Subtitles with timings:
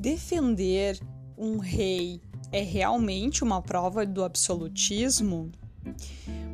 [0.00, 0.98] defender
[1.36, 5.52] um rei é realmente uma prova do absolutismo?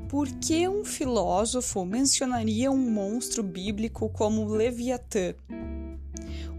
[0.08, 5.34] Por que um filósofo mencionaria um monstro bíblico como Leviatã?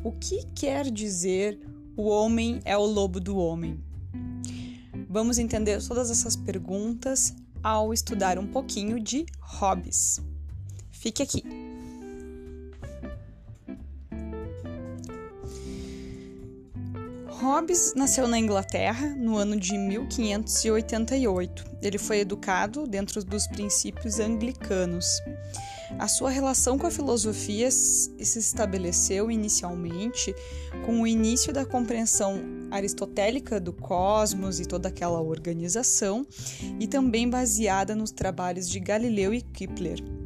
[0.01, 1.59] O que quer dizer
[1.95, 3.83] o homem é o lobo do homem?
[5.09, 10.21] Vamos entender todas essas perguntas ao estudar um pouquinho de Hobbes.
[10.89, 11.66] Fique aqui.
[17.39, 21.65] Hobbes nasceu na Inglaterra no ano de 1588.
[21.83, 25.21] Ele foi educado dentro dos princípios anglicanos.
[25.99, 30.33] A sua relação com a filosofia se estabeleceu inicialmente
[30.83, 32.41] com o início da compreensão
[32.71, 36.25] aristotélica do cosmos e toda aquela organização,
[36.79, 40.16] e também baseada nos trabalhos de Galileu e Kepler.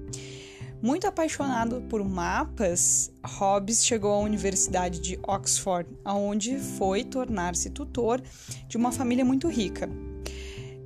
[0.82, 8.20] Muito apaixonado por mapas, Hobbes chegou à Universidade de Oxford, onde foi tornar-se tutor
[8.68, 9.88] de uma família muito rica.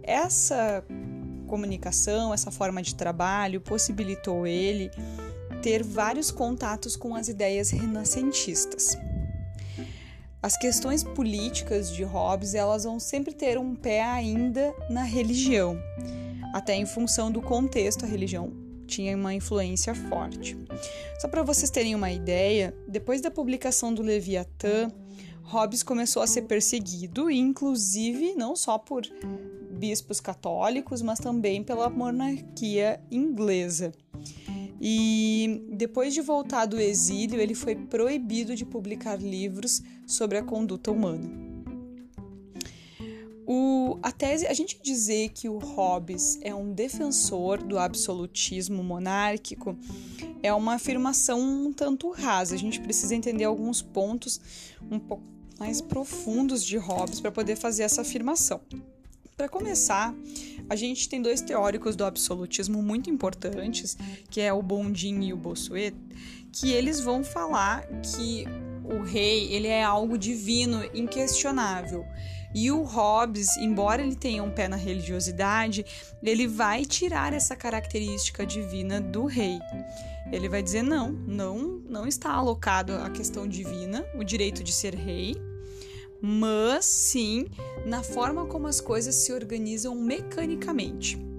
[0.04, 0.84] Essa
[1.48, 4.92] comunicação, essa forma de trabalho possibilitou ele
[5.62, 8.98] ter vários contatos com as ideias renascentistas.
[10.44, 15.80] As questões políticas de Hobbes, elas vão sempre ter um pé ainda na religião,
[16.54, 20.58] até em função do contexto, a religião tinha uma influência forte.
[21.20, 24.92] Só para vocês terem uma ideia, depois da publicação do Leviatã,
[25.44, 29.04] Hobbes começou a ser perseguido, inclusive não só por
[29.72, 33.92] bispos católicos, mas também pela monarquia inglesa.
[34.82, 40.92] E depois de voltar do exílio, ele foi proibido de publicar livros sobre a conduta
[40.92, 41.55] humana.
[43.48, 49.78] O, a tese, a gente dizer que o Hobbes é um defensor do absolutismo monárquico
[50.42, 52.56] é uma afirmação um tanto rasa.
[52.56, 54.42] A gente precisa entender alguns pontos
[54.90, 55.24] um pouco
[55.60, 58.62] mais profundos de Hobbes para poder fazer essa afirmação.
[59.38, 60.16] Para começar,
[60.70, 63.98] a gente tem dois teóricos do absolutismo muito importantes,
[64.30, 65.96] que é o Bondin e o Bossuet,
[66.52, 68.46] que eles vão falar que
[68.84, 72.06] o rei ele é algo divino, inquestionável.
[72.56, 75.86] E o Hobbes, embora ele tenha um pé na religiosidade,
[76.24, 79.60] ele vai tirar essa característica divina do rei.
[80.32, 84.96] Ele vai dizer não, não, não está alocado a questão divina, o direito de ser
[84.96, 85.36] rei,
[86.22, 87.46] mas sim
[87.86, 91.35] na forma como as coisas se organizam mecanicamente.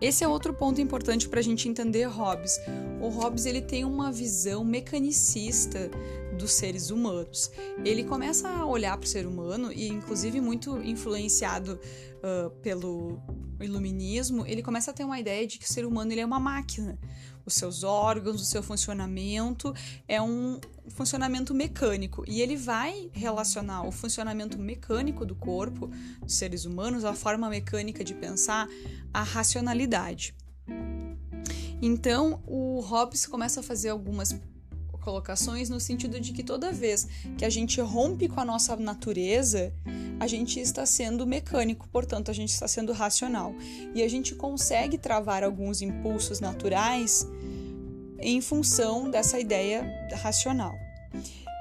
[0.00, 2.58] Esse é outro ponto importante para a gente entender Hobbes.
[3.00, 5.90] O Hobbes ele tem uma visão mecanicista
[6.38, 7.50] dos seres humanos.
[7.84, 11.80] Ele começa a olhar para o ser humano e, inclusive, muito influenciado
[12.18, 13.18] uh, pelo
[13.64, 16.40] iluminismo, ele começa a ter uma ideia de que o ser humano ele é uma
[16.40, 16.98] máquina.
[17.46, 19.72] Os seus órgãos, o seu funcionamento
[20.08, 25.88] é um funcionamento mecânico e ele vai relacionar o funcionamento mecânico do corpo
[26.20, 28.68] dos seres humanos, a forma mecânica de pensar,
[29.14, 30.34] à racionalidade.
[31.80, 34.34] Então, o Hobbes começa a fazer algumas
[35.06, 37.06] colocações no sentido de que toda vez
[37.38, 39.72] que a gente rompe com a nossa natureza,
[40.18, 43.54] a gente está sendo mecânico, portanto, a gente está sendo racional.
[43.94, 47.24] E a gente consegue travar alguns impulsos naturais
[48.18, 50.74] em função dessa ideia racional.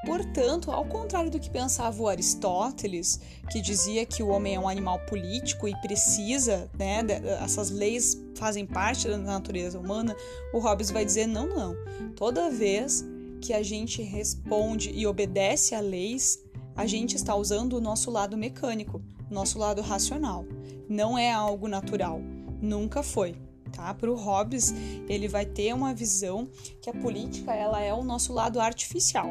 [0.08, 3.20] Portanto, ao contrário do que pensava o Aristóteles,
[3.52, 7.02] que dizia que o homem é um animal político e precisa, né,
[7.44, 10.16] essas leis fazem parte da natureza humana,
[10.52, 11.76] o Hobbes vai dizer: não, não.
[12.16, 13.04] Toda vez
[13.42, 16.44] que a gente responde e obedece a leis,
[16.76, 20.46] a gente está usando o nosso lado mecânico, nosso lado racional.
[20.90, 22.20] Não é algo natural,
[22.62, 23.36] nunca foi.
[23.72, 23.94] Tá?
[23.94, 24.74] Para o Hobbes,
[25.10, 26.50] ele vai ter uma visão
[26.82, 29.30] que a política ela é o nosso lado artificial.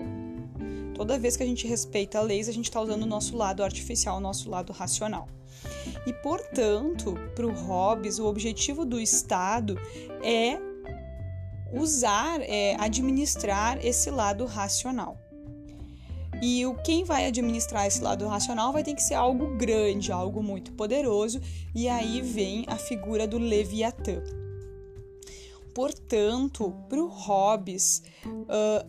[0.94, 4.18] Toda vez que a gente respeita leis, a gente está usando o nosso lado artificial,
[4.18, 5.28] o nosso lado racional.
[6.06, 9.78] E, portanto, para o Hobbes, o objetivo do Estado
[10.22, 10.58] é
[11.74, 15.18] usar, é, administrar esse lado racional.
[16.42, 20.42] E o quem vai administrar esse lado racional vai ter que ser algo grande, algo
[20.42, 21.40] muito poderoso,
[21.74, 24.22] e aí vem a figura do Leviatã.
[25.74, 28.88] Portanto, para o Hobbes, uh,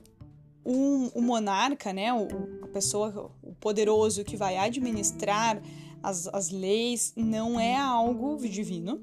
[0.65, 2.27] um, o monarca, né, o,
[2.63, 5.61] a pessoa, o poderoso que vai administrar
[6.01, 9.01] as, as leis, não é algo divino,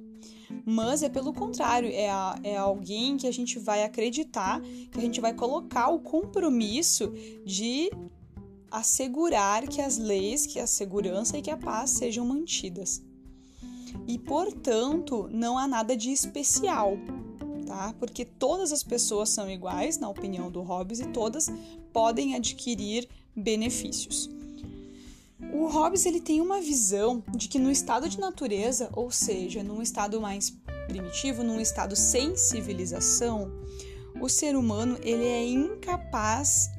[0.65, 5.01] mas é pelo contrário, é, a, é alguém que a gente vai acreditar, que a
[5.01, 7.13] gente vai colocar o compromisso
[7.45, 7.91] de
[8.71, 13.03] assegurar que as leis, que a segurança e que a paz sejam mantidas.
[14.07, 16.97] E, portanto, não há nada de especial,
[17.67, 17.95] tá?
[17.99, 21.53] Porque todas as pessoas são iguais, na opinião do Hobbes, e todas
[21.93, 23.07] podem adquirir
[23.37, 24.31] benefícios.
[25.51, 29.83] O Hobbes ele tem uma visão de que no estado de natureza, ou seja, num
[29.83, 30.51] estado mais
[30.87, 33.51] primitivo, num estado sem civilização,
[34.21, 36.71] o ser humano ele é incapaz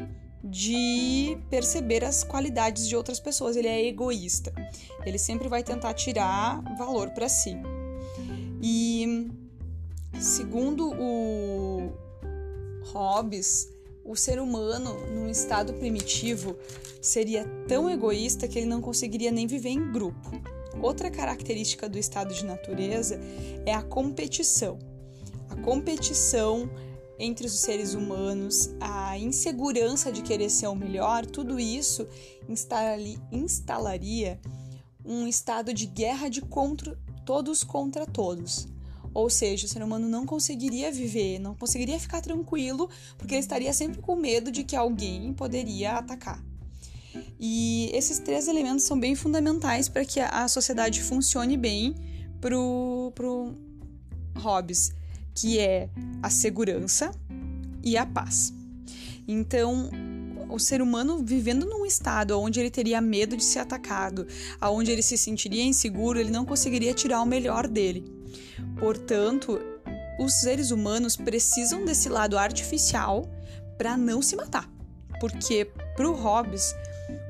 [0.43, 4.53] de perceber as qualidades de outras pessoas, ele é egoísta.
[5.05, 7.55] Ele sempre vai tentar tirar valor para si.
[8.61, 9.31] E
[10.19, 11.91] segundo o
[12.91, 13.72] Hobbes,
[14.03, 16.57] o ser humano, num estado primitivo,
[17.01, 20.29] seria tão egoísta que ele não conseguiria nem viver em grupo.
[20.81, 23.19] Outra característica do estado de natureza
[23.65, 24.77] é a competição.
[25.49, 26.69] A competição
[27.17, 32.07] entre os seres humanos, a insegurança de querer ser o melhor, tudo isso
[32.49, 34.39] instalaria
[35.05, 38.67] um estado de guerra de contra, todos contra todos.
[39.13, 43.71] Ou seja, o ser humano não conseguiria viver, não conseguiria ficar tranquilo, porque ele estaria
[43.73, 46.43] sempre com medo de que alguém poderia atacar.
[47.39, 51.95] E esses três elementos são bem fundamentais para que a sociedade funcione bem
[52.41, 53.53] pro, pro
[54.35, 54.91] Hobbes,
[55.35, 55.89] que é
[56.21, 57.11] a segurança
[57.83, 58.53] e a paz.
[59.27, 59.89] Então,
[60.49, 64.27] o ser humano vivendo num estado onde ele teria medo de ser atacado,
[64.59, 68.22] aonde ele se sentiria inseguro, ele não conseguiria tirar o melhor dele.
[68.79, 69.59] Portanto,
[70.19, 73.29] os seres humanos precisam desse lado artificial
[73.77, 74.69] para não se matar.
[75.19, 75.65] Porque
[75.95, 76.75] para o Hobbes,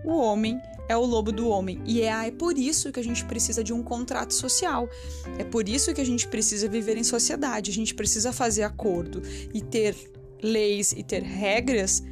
[0.04, 1.82] o homem é o lobo do homem.
[1.86, 4.90] E é, é por isso que a gente precisa de um contrato social.
[5.38, 7.72] É por isso que a gente precisa viver em sociedade.
[7.72, 9.22] A gente precisa fazer acordo
[9.54, 9.96] e ter
[10.42, 12.04] leis e ter regras,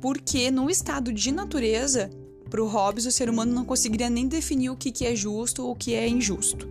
[0.00, 2.10] porque no estado de natureza,
[2.50, 5.64] para o Hobbes, o ser humano não conseguiria nem definir o que, que é justo
[5.64, 6.68] ou o que é injusto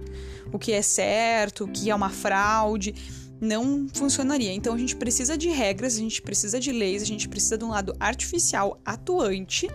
[0.51, 2.93] o que é certo, o que é uma fraude,
[3.39, 4.53] não funcionaria.
[4.53, 7.63] Então a gente precisa de regras, a gente precisa de leis, a gente precisa de
[7.63, 9.67] um lado artificial atuante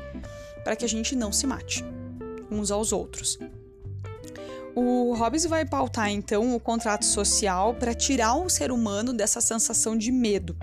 [0.63, 1.85] para que a gente não se mate
[2.51, 3.39] uns aos outros.
[4.77, 9.97] O Hobbes vai pautar então o contrato social para tirar o ser humano dessa sensação
[9.97, 10.57] de medo.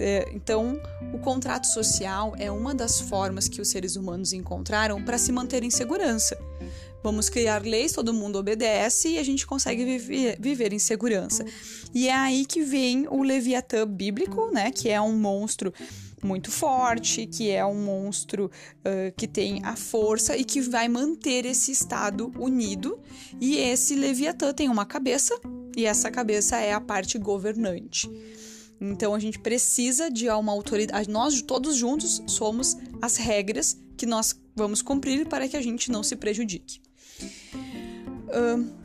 [0.00, 0.80] É, então,
[1.12, 5.62] o contrato social é uma das formas que os seres humanos encontraram para se manter
[5.62, 6.38] em segurança.
[7.02, 11.44] Vamos criar leis, todo mundo obedece e a gente consegue viver, viver em segurança.
[11.92, 14.70] E é aí que vem o Leviatã bíblico, né?
[14.70, 15.74] Que é um monstro
[16.22, 21.44] muito forte, que é um monstro uh, que tem a força e que vai manter
[21.44, 23.00] esse estado unido.
[23.40, 25.38] E esse Leviatã tem uma cabeça,
[25.76, 28.08] e essa cabeça é a parte governante.
[28.80, 31.08] Então a gente precisa de uma autoridade.
[31.08, 36.02] Nós todos juntos somos as regras que nós vamos cumprir para que a gente não
[36.02, 36.80] se prejudique.
[38.28, 38.82] Uh,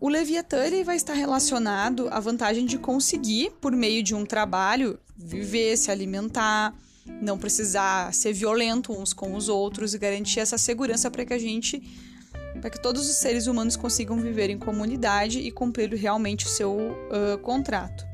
[0.00, 5.76] o Leviatã vai estar relacionado à vantagem de conseguir, por meio de um trabalho, viver,
[5.76, 6.74] se alimentar,
[7.20, 11.38] não precisar ser violento uns com os outros e garantir essa segurança para que a
[11.38, 11.82] gente,
[12.60, 16.76] para que todos os seres humanos consigam viver em comunidade e cumprir realmente o seu
[16.76, 18.08] uh, contrato.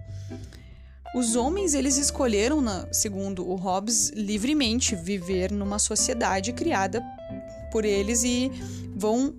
[1.14, 2.62] Os homens eles escolheram,
[2.92, 7.02] segundo o Hobbes, livremente viver numa sociedade criada
[7.72, 8.50] por eles e
[8.94, 9.34] vão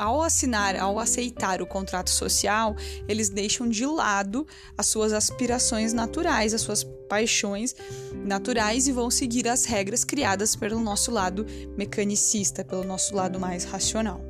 [0.00, 2.74] ao assinar, ao aceitar o contrato social,
[3.06, 7.76] eles deixam de lado as suas aspirações naturais, as suas paixões
[8.24, 11.44] naturais e vão seguir as regras criadas pelo nosso lado
[11.76, 14.22] mecanicista, pelo nosso lado mais racional.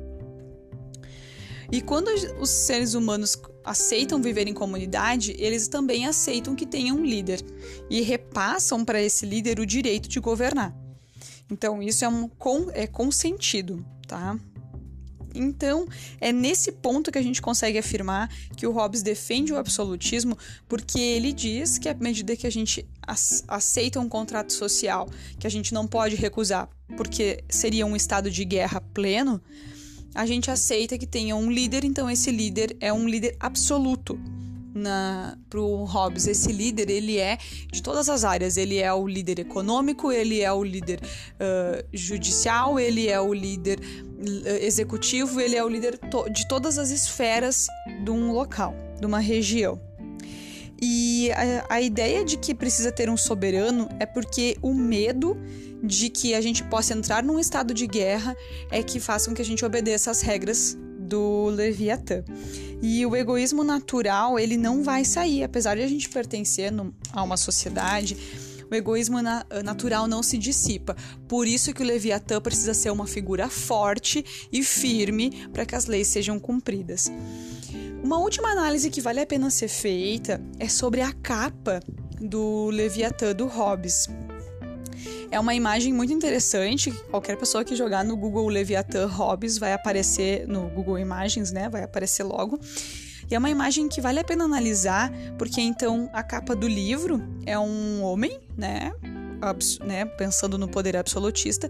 [1.71, 2.09] E quando
[2.41, 7.39] os seres humanos aceitam viver em comunidade, eles também aceitam que tenham um líder
[7.89, 10.75] e repassam para esse líder o direito de governar.
[11.49, 12.29] Então, isso é, um,
[12.73, 14.37] é consentido, tá?
[15.33, 15.87] Então,
[16.19, 20.99] é nesse ponto que a gente consegue afirmar que o Hobbes defende o absolutismo, porque
[20.99, 22.85] ele diz que à medida que a gente
[23.47, 25.09] aceita um contrato social
[25.39, 29.41] que a gente não pode recusar, porque seria um estado de guerra pleno,
[30.13, 34.19] a gente aceita que tenha um líder, então esse líder é um líder absoluto
[35.49, 37.37] para o Hobbes, esse líder ele é
[37.71, 38.57] de todas as áreas.
[38.57, 43.79] Ele é o líder econômico, ele é o líder uh, judicial, ele é o líder
[43.79, 47.67] uh, executivo, ele é o líder to de todas as esferas
[48.03, 49.79] de um local, de uma região.
[50.81, 55.37] E a, a ideia de que precisa ter um soberano é porque o medo
[55.83, 58.35] de que a gente possa entrar num estado de guerra
[58.71, 60.77] é que faça com que a gente obedeça às regras
[61.11, 62.23] do Leviatã.
[62.81, 66.73] E o egoísmo natural, ele não vai sair, apesar de a gente pertencer
[67.11, 68.17] a uma sociedade,
[68.71, 70.95] o egoísmo na, natural não se dissipa.
[71.27, 75.85] Por isso que o Leviatã precisa ser uma figura forte e firme para que as
[75.85, 77.11] leis sejam cumpridas.
[78.01, 81.81] Uma última análise que vale a pena ser feita é sobre a capa
[82.21, 84.07] do Leviatã do Hobbes.
[85.29, 86.91] É uma imagem muito interessante.
[87.09, 91.69] Qualquer pessoa que jogar no Google Leviathan Hobbes vai aparecer no Google Imagens, né?
[91.69, 92.59] Vai aparecer logo.
[93.29, 97.21] E é uma imagem que vale a pena analisar, porque então a capa do livro
[97.45, 98.93] é um homem, né?
[99.41, 100.05] Abs né?
[100.05, 101.69] Pensando no poder absolutista.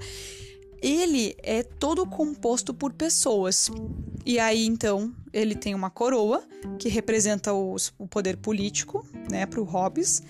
[0.81, 3.69] Ele é todo composto por pessoas.
[4.25, 6.43] E aí, então, ele tem uma coroa
[6.79, 10.23] que representa os, o poder político, né, para o Hobbes.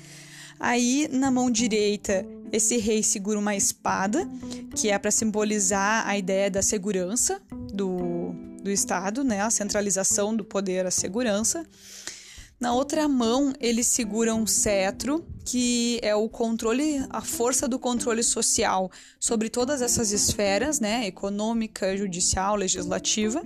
[0.63, 4.30] Aí, na mão direita, esse rei segura uma espada,
[4.75, 7.41] que é para simbolizar a ideia da segurança
[7.74, 9.41] do, do Estado, né?
[9.41, 11.65] A centralização do poder, a segurança.
[12.60, 18.22] Na outra mão, ele segura um cetro, que é o controle, a força do controle
[18.22, 21.08] social sobre todas essas esferas, né?
[21.08, 23.41] Econômica, judicial, legislativa.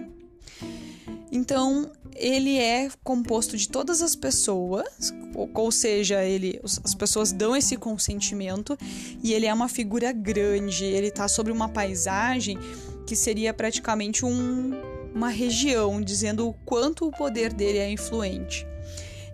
[1.32, 7.56] Então, ele é composto de todas as pessoas, ou, ou seja, ele, as pessoas dão
[7.56, 8.78] esse consentimento
[9.22, 12.58] e ele é uma figura grande, ele está sobre uma paisagem
[13.06, 14.72] que seria praticamente um,
[15.14, 18.66] uma região, dizendo o quanto o poder dele é influente.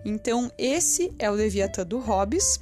[0.04, 2.60] Então, esse é o Leviatã do Hobbes.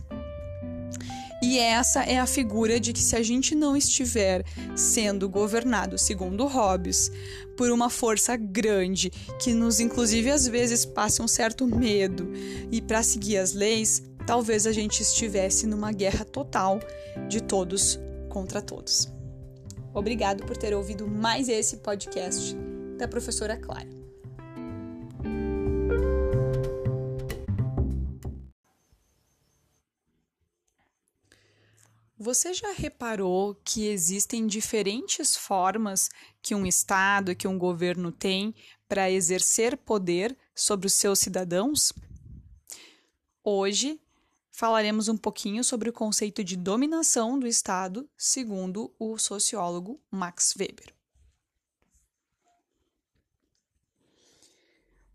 [1.43, 4.45] E essa é a figura de que se a gente não estiver
[4.77, 7.11] sendo governado, segundo Hobbes,
[7.57, 12.31] por uma força grande que nos, inclusive, às vezes passe um certo medo
[12.71, 16.79] e para seguir as leis, talvez a gente estivesse numa guerra total
[17.29, 19.09] de todos contra todos.
[19.95, 22.55] Obrigado por ter ouvido mais esse podcast
[22.99, 24.00] da professora Clara.
[32.23, 36.11] Você já reparou que existem diferentes formas
[36.43, 38.55] que um Estado, que um governo tem
[38.87, 41.95] para exercer poder sobre os seus cidadãos?
[43.43, 43.99] Hoje
[44.51, 50.95] falaremos um pouquinho sobre o conceito de dominação do Estado, segundo o sociólogo Max Weber.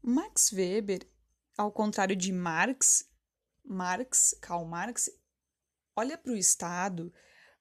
[0.01, 1.07] Max Weber,
[1.55, 3.07] ao contrário de Marx,
[3.63, 5.07] Marx, Karl Marx,
[5.95, 7.13] olha para o Estado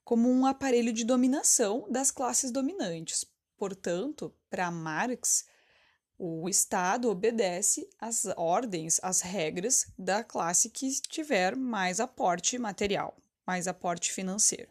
[0.05, 3.25] como um aparelho de dominação das classes dominantes.
[3.57, 5.47] Portanto, para Marx,
[6.19, 13.67] o Estado obedece às ordens, às regras da classe que tiver mais aporte material, mais
[13.67, 14.69] aporte financeiro.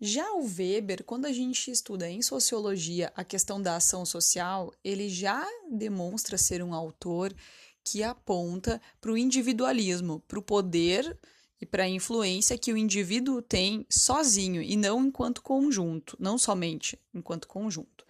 [0.00, 5.08] Já o Weber, quando a gente estuda em sociologia a questão da ação social, ele
[5.08, 7.34] já demonstra ser um autor
[7.82, 11.18] que aponta para o individualismo, para o poder
[11.60, 16.98] e para a influência que o indivíduo tem sozinho e não enquanto conjunto, não somente
[17.12, 18.04] enquanto conjunto.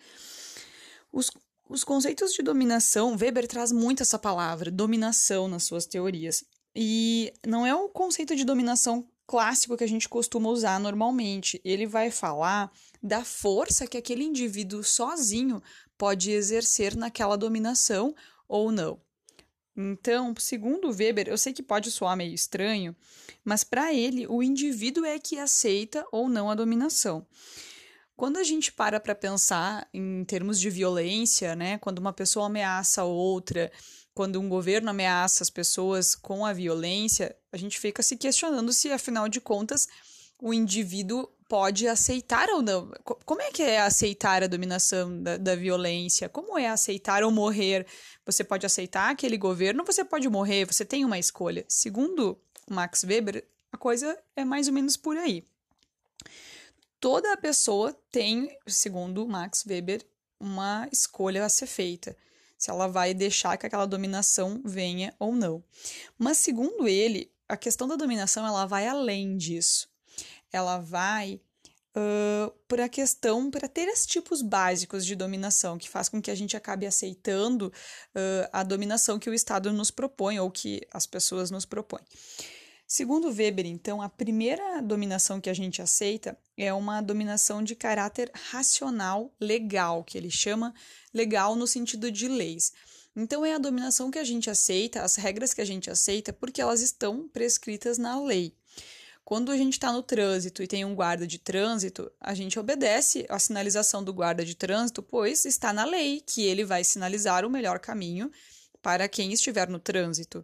[1.13, 1.31] Os,
[1.69, 6.45] os conceitos de dominação, Weber traz muito essa palavra, dominação, nas suas teorias.
[6.75, 11.61] E não é o conceito de dominação clássico que a gente costuma usar normalmente.
[11.65, 15.63] Ele vai falar da força que aquele indivíduo sozinho
[15.97, 18.15] pode exercer naquela dominação
[18.49, 19.01] ou não.
[19.81, 22.97] Então, segundo Weber, eu sei que pode soar meio estranho,
[23.45, 27.25] mas para ele, o indivíduo é que aceita ou não a dominação.
[28.17, 33.05] Quando a gente para para pensar em termos de violência, né, quando uma pessoa ameaça
[33.05, 33.71] outra,
[34.13, 38.91] quando um governo ameaça as pessoas com a violência, a gente fica se questionando se,
[38.91, 39.87] afinal de contas,
[40.43, 42.93] o indivíduo pode aceitar ou não.
[43.25, 46.29] Como é que é aceitar a dominação da, da violência?
[46.29, 47.87] Como é aceitar ou morrer
[48.29, 51.65] você pode aceitar aquele governo, você pode morrer, você tem uma escolha.
[51.67, 52.39] Segundo
[52.69, 55.43] Max Weber, a coisa é mais ou menos por aí.
[57.01, 60.07] Toda pessoa tem, segundo Max Weber,
[60.39, 62.15] uma escolha a ser feita.
[62.59, 65.65] Se ela vai deixar que aquela dominação venha ou não.
[66.19, 69.89] Mas, segundo ele, a questão da dominação ela vai além disso.
[70.53, 71.41] Ela vai
[71.97, 76.31] uh, por a questão, para ter esses tipos básicos de dominação, que faz com que
[76.31, 81.07] a gente acabe aceitando uh, a dominação que o Estado nos propõe ou que as
[81.07, 82.03] pessoas nos propõem.
[82.91, 88.31] Segundo Weber, então, a primeira dominação que a gente aceita é uma dominação de caráter
[88.51, 90.75] racional legal, que ele chama
[91.13, 92.73] legal no sentido de leis.
[93.15, 96.63] Então, é a dominação que a gente aceita, as regras que a gente aceita, porque
[96.63, 98.55] elas estão prescritas na lei.
[99.29, 103.27] Quando a gente está no trânsito e tem um guarda de trânsito, a gente obedece
[103.29, 107.51] a sinalização do guarda de trânsito, pois está na lei que ele vai sinalizar o
[107.51, 108.33] melhor caminho
[108.81, 110.43] para quem estiver no trânsito.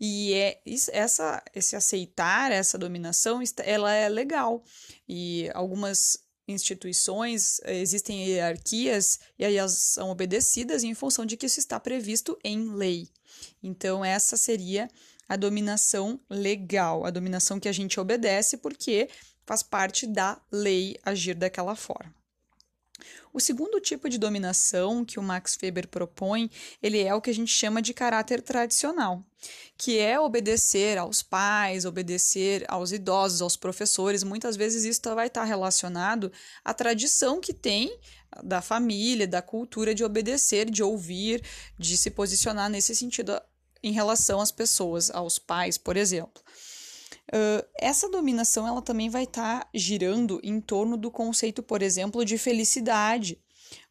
[0.00, 0.62] E é
[0.92, 4.64] essa, esse aceitar essa dominação, ela é legal.
[5.06, 6.16] E algumas
[6.48, 12.38] instituições existem hierarquias e aí elas são obedecidas em função de que isso está previsto
[12.42, 13.10] em lei.
[13.62, 14.88] Então essa seria
[15.28, 19.08] a dominação legal, a dominação que a gente obedece porque
[19.46, 22.14] faz parte da lei agir daquela forma.
[23.32, 26.50] O segundo tipo de dominação que o Max Weber propõe,
[26.82, 29.24] ele é o que a gente chama de caráter tradicional,
[29.76, 34.22] que é obedecer aos pais, obedecer aos idosos, aos professores.
[34.22, 36.30] Muitas vezes isso vai estar relacionado
[36.62, 37.98] à tradição que tem
[38.44, 41.42] da família, da cultura de obedecer, de ouvir,
[41.78, 43.40] de se posicionar nesse sentido
[43.82, 46.42] em relação às pessoas, aos pais, por exemplo.
[47.28, 52.24] Uh, essa dominação ela também vai estar tá girando em torno do conceito, por exemplo,
[52.24, 53.38] de felicidade,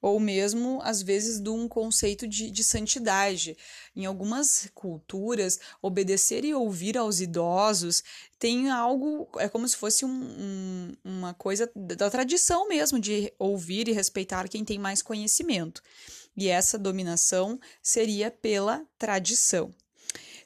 [0.01, 3.57] ou mesmo, às vezes, de um conceito de, de santidade.
[3.95, 8.03] Em algumas culturas, obedecer e ouvir aos idosos
[8.38, 13.88] tem algo, é como se fosse um, um, uma coisa da tradição mesmo, de ouvir
[13.88, 15.81] e respeitar quem tem mais conhecimento.
[16.36, 19.74] E essa dominação seria pela tradição.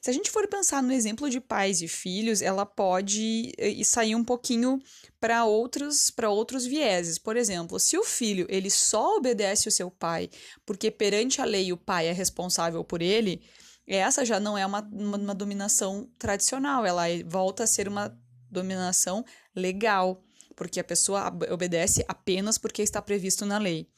[0.06, 4.14] Se a gente for pensar no exemplo de pais e filhos, ela pode eh, sair
[4.14, 4.80] um pouquinho
[5.18, 7.18] para outros para outros vieses.
[7.18, 10.30] Por exemplo, se o filho ele só obedece o seu pai
[10.64, 13.42] porque perante a lei o pai é responsável por ele,
[13.84, 18.16] essa já não é uma, uma, uma dominação tradicional, ela volta a ser uma
[18.48, 19.24] dominação
[19.56, 20.22] legal,
[20.54, 23.88] porque a pessoa obedece apenas porque está previsto na lei.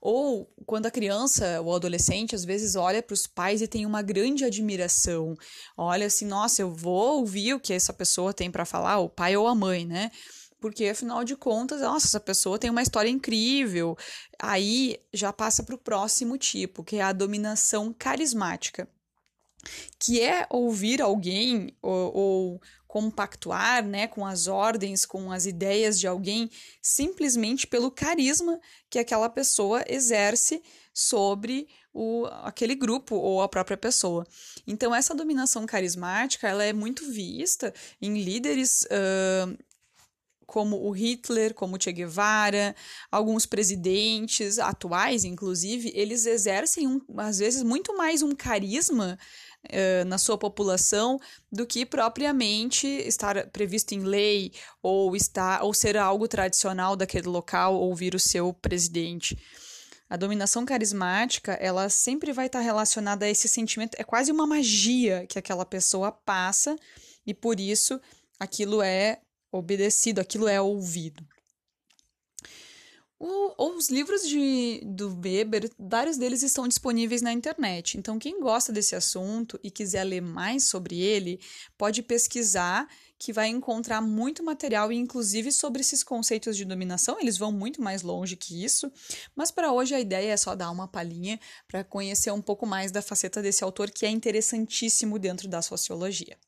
[0.00, 4.02] Ou quando a criança ou adolescente às vezes olha para os pais e tem uma
[4.02, 5.34] grande admiração.
[5.76, 9.36] Olha assim, nossa, eu vou ouvir o que essa pessoa tem para falar, o pai
[9.36, 10.10] ou a mãe, né?
[10.60, 13.96] Porque afinal de contas, nossa, essa pessoa tem uma história incrível.
[14.38, 18.88] Aí já passa para o próximo tipo, que é a dominação carismática
[19.98, 26.08] que é ouvir alguém ou, ou, compactuar né, com as ordens, com as ideias de
[26.08, 26.50] alguém,
[26.82, 28.58] simplesmente pelo carisma
[28.90, 30.60] que aquela pessoa exerce
[30.92, 34.26] sobre o, aquele grupo ou a própria pessoa.
[34.66, 38.82] Então, essa dominação carismática ela é muito vista em líderes.
[38.86, 39.56] Uh,
[40.50, 42.74] como o Hitler, como o Che Guevara,
[43.08, 49.16] alguns presidentes atuais, inclusive, eles exercem, um, às vezes, muito mais um carisma
[49.66, 51.18] uh, na sua população
[51.50, 57.74] do que propriamente estar previsto em lei ou estar ou ser algo tradicional daquele local
[57.74, 59.36] ouvir o seu presidente.
[60.08, 65.24] A dominação carismática, ela sempre vai estar relacionada a esse sentimento, é quase uma magia
[65.28, 66.76] que aquela pessoa passa
[67.24, 68.00] e por isso
[68.38, 69.20] aquilo é
[69.52, 71.24] obedecido, aquilo é ouvido.
[73.22, 77.98] O, os livros de, do Weber, vários deles estão disponíveis na internet.
[77.98, 81.38] Então, quem gosta desse assunto e quiser ler mais sobre ele,
[81.76, 87.20] pode pesquisar, que vai encontrar muito material, inclusive sobre esses conceitos de dominação.
[87.20, 88.90] Eles vão muito mais longe que isso.
[89.36, 92.90] Mas para hoje a ideia é só dar uma palhinha para conhecer um pouco mais
[92.90, 96.38] da faceta desse autor que é interessantíssimo dentro da sociologia.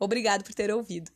[0.00, 1.10] Obrigado por ter ouvido.